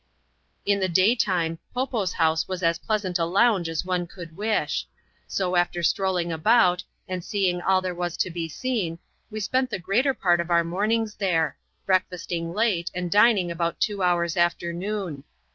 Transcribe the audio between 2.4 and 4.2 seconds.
was as pleasant a lounge aa one